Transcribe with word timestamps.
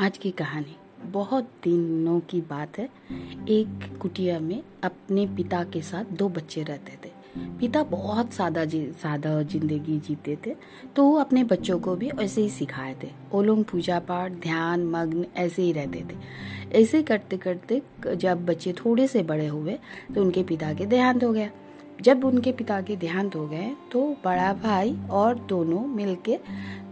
आज 0.00 0.16
की 0.18 0.30
कहानी। 0.30 0.74
बहुत 1.12 1.50
दिनों 1.64 2.18
की 2.20 2.40
बात 2.40 2.78
है। 2.78 2.84
एक 3.48 3.98
कुटिया 4.02 4.38
में 4.40 4.62
अपने 4.84 5.26
पिता 5.36 5.62
के 5.64 5.82
साथ 5.82 6.04
दो 6.12 6.28
बच्चे 6.28 6.62
रहते 6.62 6.96
थे। 7.04 7.10
पिता 7.60 7.82
बहुत 7.82 8.32
सादा 8.32 8.64
जी, 8.64 8.80
सादा 8.92 9.42
ज़िंदगी 9.42 9.98
जीते 9.98 10.36
थे 10.46 10.54
तो 10.96 11.04
वो 11.04 11.16
अपने 11.18 11.44
बच्चों 11.44 11.78
को 11.78 11.94
भी 11.96 12.10
ऐसे 12.20 12.42
ही 12.42 12.48
सिखाए 12.50 12.96
थे। 13.02 13.10
वो 13.32 13.42
लोग 13.42 13.64
पूजा 13.64 13.98
पाठ 14.00 14.32
ध्यान, 14.32 14.86
मग्न 14.86 15.26
ऐसे 15.36 15.62
ही 15.62 15.72
रहते 15.72 16.04
थे। 16.10 16.78
ऐसे 16.78 17.02
करते 17.02 17.36
करते 17.38 17.82
जब 18.06 18.44
बच्चे 18.46 18.72
थोड़े 18.74 19.06
से 19.08 19.22
बड़े 19.22 19.46
हुए 19.46 19.78
तो 20.14 20.22
उनके 20.22 20.42
पिता 20.44 20.72
के 20.74 20.86
देहांत 20.86 21.24
हो 21.24 21.32
गया। 21.32 21.50
जब 22.02 22.24
उनके 22.24 22.52
पिता 22.52 22.80
के 22.80 22.96
देहांत 22.96 23.36
हो 23.36 23.46
गए 23.48 23.74
तो 23.92 24.08
बड़ा 24.24 24.52
भाई 24.62 24.96
और 25.12 25.38
दोनों 25.48 25.86
मिलके 25.88 26.38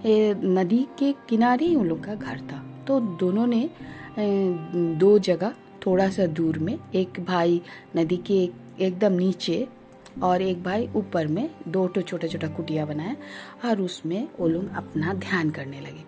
नदी 0.07 0.87
के 0.99 1.13
किनारे 1.29 1.67
ही 1.67 1.75
उन 1.77 1.87
लोग 1.87 2.05
का 2.05 2.15
घर 2.15 2.41
था। 2.43 2.69
तो 2.87 3.01
दोनों 3.01 3.47
ने 3.47 3.69
दो 4.99 5.19
जगह 5.19 5.55
थोड़ा 5.87 6.09
सा 6.11 6.27
दूर 6.29 6.59
में, 6.59 6.79
एक 6.95 7.21
भाई 7.25 7.61
नदी 7.97 8.17
के 8.27 8.43
एकदम 8.81 9.13
नीचे 9.13 9.67
और 10.23 10.43
एक 10.43 10.63
भाई 10.63 10.89
ऊपर 10.97 11.27
में 11.27 11.49
दो 11.69 11.87
तो 11.89 12.01
छोटा 12.03 12.29
छोटा 12.29 12.49
कुटिया 12.49 12.85
बनाया 12.87 13.17
और 13.65 13.81
उसमें 13.81 14.29
वो 14.41 14.49
लोग 14.49 14.75
अपना 14.77 15.15
ध्यान 15.15 15.51
करने 15.51 15.81
लगे। 15.81 16.05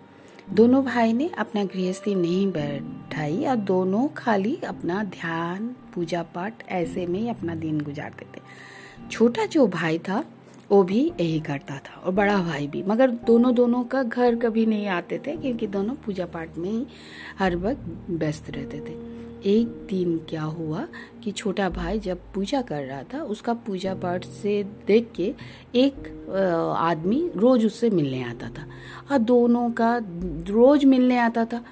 दोनों 0.49 0.83
भाई 0.85 1.13
ने 1.13 1.29
अपना 1.37 1.63
गृहस्थी 1.63 2.15
नहीं 2.15 2.51
बैठाई 2.51 3.45
और 3.45 3.55
दोनों 3.55 4.07
खाली 4.07 4.55
अपना 4.67 5.03
ध्यान, 5.03 5.67
पूजा 5.95 6.23
पाठ 6.35 6.63
ऐसे 6.69 7.05
में 7.07 7.19
ही 7.19 7.29
अपना 7.29 7.55
दिन 7.55 7.79
गुजारते 7.81 8.25
थे। 8.25 8.41
छोटा 9.11 9.45
जो 9.45 9.67
भाई 9.67 9.99
था 9.99 10.23
वो 10.71 10.81
भी 10.83 11.01
यही 11.11 11.39
करता 11.39 11.77
था 11.79 11.99
और 12.01 12.11
बड़ा 12.13 12.37
भाई 12.37 12.67
भी। 12.67 12.83
मगर 12.83 13.11
दोनों 13.27 13.53
दोनों 13.55 13.83
का 13.83 14.03
घर 14.03 14.35
कभी 14.35 14.65
नहीं 14.65 14.87
आते 14.89 15.19
थे, 15.27 15.35
क्योंकि 15.37 15.67
दोनों 15.67 15.95
पूजा 15.95 16.25
पाठ 16.25 16.57
में 16.57 16.69
ही 16.69 16.85
हर 17.39 17.55
वक्त 17.57 18.09
व्यस्त 18.09 18.49
रहते 18.49 18.79
थे। 18.79 18.93
एक 19.45 19.67
दिन 19.89 20.17
क्या 20.29 20.43
हुआ 20.43 20.85
कि 21.23 21.31
छोटा 21.31 21.69
भाई 21.69 21.99
जब 21.99 22.19
पूजा 22.33 22.61
कर 22.61 22.83
रहा 22.83 23.03
था, 23.03 23.21
उसका 23.23 23.53
पूजा 23.65 23.93
पाठ 23.95 24.25
से 24.25 24.63
देख 24.87 25.11
के 25.15 25.33
एक 25.75 26.07
आदमी 26.79 27.21
रोज 27.35 27.65
उससे 27.65 27.89
मिलने 27.89 28.23
आता 28.23 28.49
था 28.49 28.65
और 29.11 29.17
दोनों 29.17 29.69
का 29.71 29.97
रोज 30.49 30.85
मिलने 30.85 31.17
आता 31.19 31.45
था। 31.45 31.63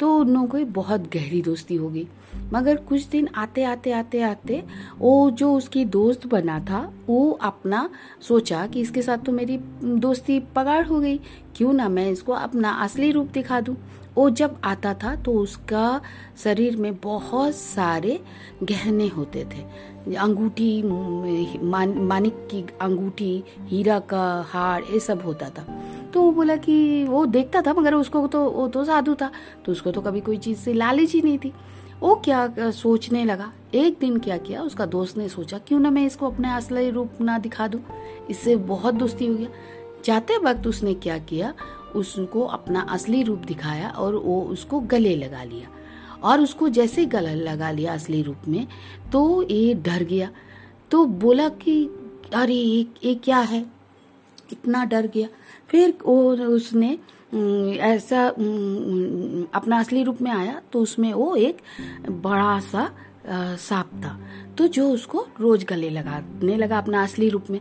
तो 0.00 0.16
उन 0.16 0.28
लोगों 0.28 0.58
की 0.58 0.64
बहुत 0.72 1.00
गहरी 1.12 1.40
दोस्ती 1.42 1.74
हो 1.74 1.88
गई। 1.90 2.06
मगर 2.52 2.76
कुछ 2.88 3.06
दिन 3.06 3.28
आते 3.34 3.62
आते 3.64 3.92
आते 3.92 4.20
आते 4.22 4.62
वो 4.98 5.30
जो 5.30 5.52
उसकी 5.54 5.84
दोस्त 5.84 6.26
बना 6.26 6.58
था 6.60 6.80
वो 7.08 7.30
अपना 7.42 7.88
सोचा 8.20 8.66
कि 8.66 8.80
इसके 8.80 9.02
साथ 9.02 9.18
तो 9.18 9.32
मेरी 9.32 9.58
दोस्ती 9.84 10.38
पगार 10.56 10.84
हो 10.86 11.00
गई। 11.00 11.18
क्यों 11.56 11.72
ना 11.72 11.88
मैं 11.88 12.10
इसको 12.10 12.32
अपना 12.32 12.70
असली 12.82 13.10
रूप 13.12 13.26
दिखा 13.26 13.60
दूँ? 13.60 13.76
वो 14.16 14.28
जब 14.30 14.56
आता 14.64 14.92
था 14.94 15.14
तो 15.16 15.32
उसका 15.32 16.00
शरीर 16.38 16.76
में 16.76 16.94
बहुत 16.94 17.54
सारे 17.54 18.18
गहने 18.62 19.06
होते 19.08 19.44
थे। 19.44 20.14
अंगूठी 20.16 20.82
मान, 20.82 21.94
मानिक 21.98 22.34
की 22.50 22.64
अंगूठी 22.80 23.42
हीरा 23.60 23.98
का 23.98 24.24
हार 24.48 24.82
ये 24.92 25.00
सब 25.00 25.22
होता 25.24 25.48
था। 25.48 25.66
तो 26.14 26.22
वो 26.22 26.32
बोला 26.32 26.56
कि 26.56 27.04
वो 27.04 27.24
देखता 27.26 27.62
था 27.62 27.72
मगर 27.74 27.94
उसको 27.94 28.26
तो 28.26 28.44
वो 28.50 28.66
तो 28.68 28.84
साधु 28.84 29.14
था। 29.14 29.30
तो 29.64 29.72
उसको 29.72 29.90
तो 29.90 30.00
कभी 30.00 30.20
कोई 30.20 30.36
चीज़ 30.36 30.58
से 30.58 30.72
लालच 30.72 31.12
ही 31.12 31.22
नहीं 31.22 31.38
थी। 31.38 31.52
वो 32.02 32.14
क्या 32.14 32.70
सोचने 32.70 33.24
लगा? 33.24 33.52
एक 33.74 33.96
दिन 34.00 34.18
क्या 34.18 34.36
किया? 34.36 34.62
उसका 34.62 34.86
दोस्त 34.86 35.16
ने 35.16 35.28
सोचा, 35.28 35.58
क्यों 35.58 35.80
ना 35.80 35.90
मैं 35.90 36.06
इसको 36.06 36.26
अपने 36.26 36.52
असली 36.52 36.90
रूप 36.90 37.10
ना 37.20 37.38
दिखा 37.38 37.68
दूँ? 37.68 37.80
इससे 38.30 38.56
बहुत 38.56 38.94
दोस्ती 38.94 39.26
हो 39.26 39.34
गया। 39.34 39.48
जाते 40.04 40.36
वक्त 40.36 40.66
उसने 40.66 40.94
क्या 40.94 41.18
किया? 41.18 41.54
उसको 41.96 42.42
अपना 42.42 42.80
असली 42.80 43.22
रूप 43.22 43.38
दिखाया 43.38 43.90
और 43.90 44.14
वो 44.14 44.42
उसको 44.42 44.80
गले 44.80 45.16
लगा 45.16 45.44
लिया। 45.44 45.68
और 46.22 46.40
उसको 46.40 46.68
जैसे 46.68 47.06
गला 47.06 47.34
लगा 47.34 47.70
लिया 47.70 47.94
असली 47.94 48.22
रूप 48.22 48.48
में 48.48 48.68
तो 49.12 49.42
ये 49.50 49.74
डर 49.74 50.02
गया। 50.02 50.30
तो 50.90 51.04
बोला 51.04 51.48
कि, 51.48 51.86
अरे 52.34 52.86
ये 53.04 53.14
क्या 53.14 53.38
है? 53.38 53.66
इतना 54.52 54.84
डर 54.84 55.06
गया। 55.06 55.28
फिर 55.68 55.98
और 56.06 56.42
उसने 56.42 56.98
ऐसा 57.32 58.26
अपना 59.54 59.78
असली 59.78 60.02
रूप 60.04 60.20
में 60.22 60.30
आया 60.30 60.60
तो 60.72 60.80
उसमें 60.80 61.12
वो 61.12 61.34
एक 61.36 61.58
बड़ा 62.10 62.58
सा 62.60 62.88
सांप 63.58 63.90
था। 64.04 64.18
तो 64.58 64.66
जो 64.68 64.88
उसको 64.90 65.26
रोज 65.40 65.64
गले 65.64 65.90
लगाने 65.90 66.56
लगा 66.56 66.78
अपना 66.78 67.02
असली 67.02 67.28
रूप 67.28 67.50
में। 67.50 67.60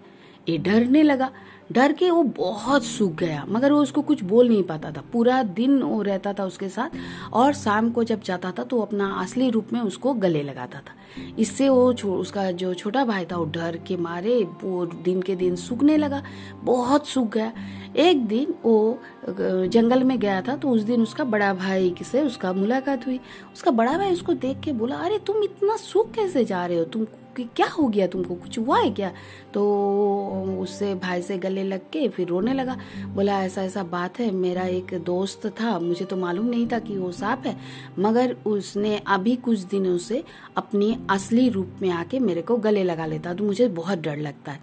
ये 0.49 0.57
डरने 0.57 1.03
लगा। 1.03 1.31
डर 1.71 1.91
के 1.91 2.09
वो 2.11 2.21
बहुत 2.37 2.83
सूख 2.83 3.11
गया, 3.11 3.45
मगर 3.49 3.71
वो 3.71 3.81
उसको 3.81 4.01
कुछ 4.01 4.23
बोल 4.23 4.47
नहीं 4.47 4.63
पाता 4.63 4.91
था। 4.91 5.03
पूरा 5.13 5.41
दिन 5.43 5.81
वो 5.81 6.01
रहता 6.01 6.33
था 6.33 6.45
उसके 6.45 6.69
साथ, 6.69 6.97
और 7.33 7.53
शाम 7.53 7.89
को 7.89 8.03
जब 8.03 8.21
जाता 8.21 8.51
था 8.51 8.63
तो 8.63 8.79
अपना 8.81 9.07
असली 9.21 9.49
रूप 9.49 9.67
में 9.73 9.79
उसको 9.81 10.13
गले 10.13 10.41
लगाता 10.43 10.79
था। 10.79 10.95
इससे 11.39 11.69
वो 11.69 11.93
उसका 11.93 12.49
जो 12.53 12.73
छोटा 12.73 13.03
भाई 13.05 13.25
था, 13.25 13.37
वो 13.37 13.45
डर 13.45 13.77
के 13.87 13.97
मारे, 13.97 14.43
वो 14.63 14.85
दिन 14.85 15.21
के 15.21 15.35
दिन 15.35 15.55
सूखने 15.55 15.97
लगा, 15.97 16.23
बहुत 16.63 17.07
सूख 17.07 17.31
गया। 17.33 17.51
एक 17.97 18.25
दिन 18.27 18.53
वो 18.63 18.99
जंगल 19.27 20.03
में 20.03 20.17
गया 20.19 20.41
था 20.41 20.55
तो 20.55 20.69
उस 20.69 20.81
दिन 20.81 21.01
उसका 21.01 21.23
बड़ा 21.23 21.53
भाई 21.53 21.93
से 22.03 22.21
उसका 22.21 22.53
मुलाकात 22.53 23.07
हुई। 23.07 23.19
उसका 23.53 23.71
बड़ा 23.71 23.97
भाई 23.97 24.11
उसको 24.11 24.33
देख 24.35 24.59
के 24.59 24.73
बोला, 24.73 24.95
अरे, 24.95 25.17
तुम 25.17 25.43
इतना 25.43 25.77
सूख 25.77 26.11
कैसे 26.11 26.45
जा 26.45 26.65
रहे 26.65 26.77
हो? 26.77 26.83
तुम 26.85 27.05
कि 27.37 27.43
क्या 27.55 27.67
हो 27.67 27.87
गया 27.87 28.07
तुमको? 28.07 28.35
कुछ 28.35 28.59
हुआ 28.59 28.79
है 28.79 28.89
क्या? 28.91 29.11
तो 29.53 30.57
उससे 30.61 30.93
भाई 30.95 31.21
से 31.21 31.37
गले 31.37 31.63
लग 31.63 31.89
के 31.93 32.07
फिर 32.09 32.27
रोने 32.27 32.53
लगा। 32.53 32.77
बोला, 33.07 33.41
ऐसा 33.43 33.63
ऐसा 33.63 33.83
बात 33.83 34.19
है, 34.19 34.31
मेरा 34.31 34.63
एक 34.63 34.93
दोस्त 35.05 35.47
था, 35.61 35.77
मुझे 35.79 36.05
तो 36.05 36.17
मालूम 36.17 36.45
नहीं 36.45 36.67
था 36.67 36.79
कि 36.79 36.97
वो 36.97 37.11
सांप 37.11 37.43
है। 37.45 37.57
मगर 37.99 38.35
उसने 38.45 38.97
अभी 39.07 39.35
कुछ 39.35 39.59
दिनों 39.59 39.97
से 39.97 40.23
अपनी 40.57 40.97
असली 41.09 41.49
रूप 41.49 41.79
में 41.81 41.89
आके 41.89 42.19
मेरे 42.19 42.41
को 42.41 42.57
गले 42.57 42.83
लगा 42.83 43.05
लेता 43.05 43.33
तो 43.33 43.43
मुझे 43.43 43.67
बहुत 43.67 43.99
डर 43.99 44.17
लगता 44.17 44.51
है। 44.51 44.59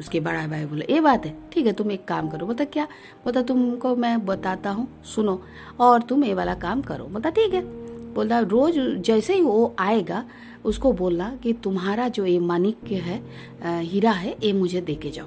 उसके 0.00 0.20
बड़ा 0.20 0.46
भाई 0.46 0.64
बोले, 0.64 0.86
ये 0.90 1.00
बात 1.00 1.26
है, 1.26 1.34
ठीक 1.52 1.66
है, 1.66 1.72
तुम 1.72 1.90
एक 1.90 2.04
काम 2.04 2.28
करो, 2.28 2.46
बता 2.46 2.64
क्या? 2.64 2.86
बता 3.26 3.42
तुमको 3.42 3.96
मैं 3.96 4.24
बताता 4.26 4.70
हूँ, 4.70 4.88
सुनो, 5.04 5.42
और 5.80 6.02
तुम 6.02 6.24
ये 6.24 6.34
वाला 6.34 6.54
काम 6.54 6.82
करो, 6.82 7.04
बता, 7.04 7.30
ठीक 7.30 7.54
है? 7.54 7.62
बोलता, 8.14 8.38
रोज 8.38 8.74
जैसे 9.00 9.34
ही 9.34 9.40
वो 9.40 9.74
आएगा 9.78 10.24
उसको 10.64 10.92
बोला 10.92 11.28
कि 11.42 11.52
तुम्हारा 11.62 12.08
जो 12.08 12.24
ये 12.26 12.38
मानिक 12.40 12.84
है 12.84 13.20
हीरा 13.82 14.10
है, 14.12 14.36
ये 14.44 14.52
मुझे 14.52 14.80
दे 14.80 14.94
के 14.94 15.10
जाओ। 15.10 15.26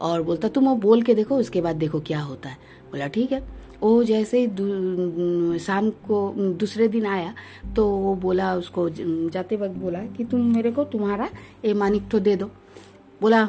और 0.00 0.22
बोलता, 0.22 0.48
तुम 0.48 0.64
वो 0.64 0.74
बोल 0.76 1.02
के 1.02 1.14
देखो, 1.14 1.36
उसके 1.36 1.60
बाद 1.60 1.76
देखो 1.76 2.00
क्या 2.00 2.20
होता 2.20 2.48
है। 2.48 2.56
बोला, 2.90 3.06
ठीक 3.08 3.32
है। 3.32 3.42
वो 3.82 4.02
जैसे 4.04 4.38
ही 4.38 5.58
शाम 5.58 5.88
को 6.06 6.34
दूसरे 6.58 6.86
दिन 6.88 7.06
आया 7.06 7.32
तो 7.76 7.86
वो 7.88 8.14
बोला, 8.16 8.54
उसको 8.54 8.88
जाते 8.90 9.56
वक्त 9.56 9.76
बोला 9.76 9.98
कि 10.16 10.24
तुम 10.24 10.40
मेरे 10.54 10.70
को 10.72 10.84
तुम्हारा 10.86 11.28
ये 11.64 11.74
मानिक 11.74 12.08
तो 12.08 12.18
दे 12.20 12.36
दो। 12.36 12.46
बोला 13.20 13.44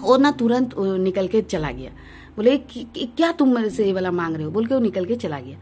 वो 0.00 0.16
ना 0.16 0.30
तुरंत 0.32 0.74
निकल 0.78 1.28
के 1.28 1.42
चला 1.42 1.70
गया। 1.70 1.90
बोले 2.36 2.56
क्या 2.68 3.30
तुम 3.32 3.54
मेरे 3.54 3.70
से 3.70 3.86
ये 3.86 3.92
वाला 3.92 4.10
मांग 4.10 4.34
रहे 4.34 4.44
हो? 4.44 4.50
बोल 4.50 4.66
के 4.66 4.74
वो 4.74 4.80
निकल 4.80 5.04
के 5.04 5.16
चला 5.16 5.40
गया। 5.40 5.58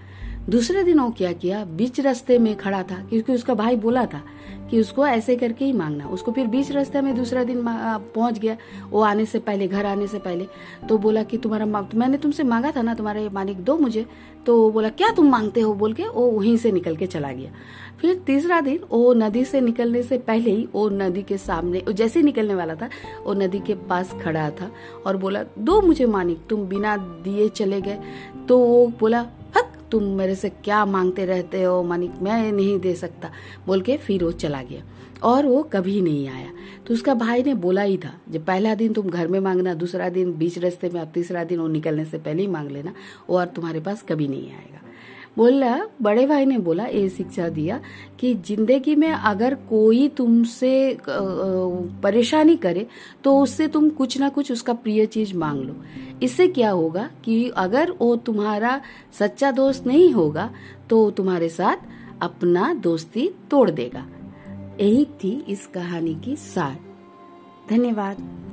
दूसरे 0.49 0.83
दिन 0.85 1.01
वो 1.01 1.11
क्या 1.11 1.33
किया, 1.35 1.65
बीच 1.67 2.01
रास्ते 2.01 2.39
में 2.39 2.55
खड़ा 2.57 2.83
था, 2.83 2.97
क्योंकि 3.03 3.33
उसका 3.33 3.55
भाई 3.55 3.77
बोला 3.77 4.05
था 4.07 4.23
कि 4.71 4.81
उसको 4.81 5.07
ऐसे 5.07 5.37
करके 5.37 5.65
ही 5.65 5.73
मांगना। 5.73 6.07
उसको 6.07 6.33
फिर 6.33 6.47
बीच 6.47 6.71
रास्ते 6.73 7.01
में 7.01 7.15
दूसरा 7.17 7.45
दिन 7.45 7.63
पहुँच 7.67 8.39
गया, 8.39 8.57
वो 8.91 9.01
आने 9.01 9.25
से 9.25 9.39
पहले, 9.39 9.69
घर 9.69 9.87
आने 9.87 10.07
से 10.07 10.19
पहले। 10.19 10.47
तो 10.89 10.99
बोला 10.99 11.23
कि 11.23 11.39
तुम्हारा 11.39 11.67
मांग 11.67 11.87
तो 11.87 11.99
मैंने 11.99 12.19
तुमसे 12.19 12.43
मांगा 12.43 12.71
था 12.71 12.83
ना, 12.83 12.95
तुम्हारे 12.95 13.29
मालिक 13.29 13.61
दो 13.61 13.77
मुझे। 13.79 14.07
तो 14.47 14.71
बोला, 14.71 14.89
क्या 14.89 15.11
तुम 15.11 15.31
मांगते 15.31 15.61
हो? 15.61 15.75
बोल 15.75 15.93
के 15.93 16.05
वो 16.05 16.31
वहीं 16.31 16.57
से 16.57 16.73
निकल 16.73 16.97
के 16.97 17.07
चला 17.07 17.33
गया। 17.33 17.51
फिर 18.01 18.15
तीसरा 18.27 18.61
दिन, 18.61 18.79
वो 18.91 19.13
नदी 19.15 19.45
से 19.45 19.61
निकलने 19.61 20.03
से 20.03 20.19
पहले 20.19 20.51
ही 20.51 20.69
वो 20.75 20.89
नदी 20.89 21.23
के 21.23 21.37
सामने 21.39 21.83
जैसे 21.91 22.23
निकलने 22.23 22.55
वाला 22.55 22.75
था, 22.75 22.89
वो 23.25 23.35
नदी 23.35 23.59
के 23.59 23.75
पास 23.89 24.15
खड़ा 24.23 24.49
था 24.51 24.71
और 25.07 25.17
बोला, 25.17 25.43
दो 25.59 25.81
मुझे 25.81 26.07
मानिक 26.07 26.47
तुम 26.49 26.67
बिना 26.67 26.97
दिए 26.97 27.49
चले 27.49 27.81
गए। 27.81 27.99
तो 28.49 28.59
वो 28.59 28.87
बोला 29.01 29.23
तुम 29.91 30.03
मेरे 30.03 30.35
से 30.35 30.49
क्या 30.49 30.87
मांगते 30.87 31.25
रहते 31.25 31.63
हो, 31.63 31.83
मानिक? 31.83 32.11
मैं 32.23 32.53
नहीं 32.53 32.81
दे 32.81 32.95
सकता। 32.95 33.31
बोल 33.67 33.81
के 33.81 33.97
फिर 33.97 34.25
वो 34.25 34.33
चला 34.33 34.63
गया। 34.63 34.83
और 35.23 35.47
वो 35.47 35.63
कभी 35.63 36.01
नहीं 36.01 36.29
आया। 36.29 36.51
तो 36.87 36.95
उसका 36.95 37.15
भाई 37.15 37.43
ने 37.43 37.55
बोला 37.55 37.83
ही 37.83 37.97
था, 37.97 38.15
जब 38.31 38.45
पहला 38.45 38.75
दिन 38.75 38.93
तुम 38.93 39.09
घर 39.09 39.29
में 39.29 39.41
मांगना, 39.41 39.75
दूसरा 39.75 40.09
दिन 40.09 40.33
बीच 40.33 40.59
रास्ते 40.59 40.89
में 40.89 41.01
और 41.01 41.07
तीसरा 41.07 41.45
दिन 41.45 41.61
वो 41.61 41.69
निकलने 41.69 42.05
से 42.05 42.19
पहले 42.19 42.43
ही 42.43 42.49
मांग 42.49 42.71
लेना। 42.71 42.93
वो 43.31 43.39
और 43.39 43.47
तुम्हारे 43.47 43.81
पास 43.81 44.03
कभी 44.03 44.29
नहीं 44.29 44.51
आएगा। 44.51 44.76
बोला, 45.37 45.77
बड़े 46.03 46.27
भाई 46.27 46.45
ने 46.47 46.59
बोला 46.59 46.85
ये 46.85 47.09
शिक्षा 47.09 47.49
दिया 47.49 47.81
कि 48.21 48.33
ज़िंदगी 48.47 48.95
में 48.97 49.11
अगर 49.11 49.55
कोई 49.69 50.09
तुमसे 50.09 50.99
परेशानी 51.09 52.57
करे 52.57 52.87
तो 53.25 53.39
उससे 53.41 53.67
तुम 53.69 53.89
कुछ 53.91 54.19
ना 54.19 54.29
कुछ 54.29 54.53
उसका 54.53 54.73
प्रिय 54.75 55.07
चीज़ 55.07 55.35
मांग 55.37 55.61
लो। 55.61 55.75
इससे 56.23 56.49
क्या 56.49 56.71
होगा 56.71 57.09
कि 57.25 57.49
अगर 57.57 57.91
वो 58.01 58.15
तुम्हारा 58.17 58.81
सच्चा 59.19 59.51
दोस्त 59.51 59.87
नहीं 59.87 60.11
होगा 60.13 60.51
तो 60.91 61.11
तुम्हारे 61.11 61.49
साथ 61.49 62.23
अपना 62.23 62.73
दोस्ती 62.75 63.29
तोड़ 63.51 63.71
देगा। 63.71 64.07
यही 64.81 65.05
थी 65.15 65.33
इस 65.49 65.67
कहानी 65.67 66.15
की 66.25 66.37
सार। 66.37 66.79
धन्यवाद। 67.71 68.46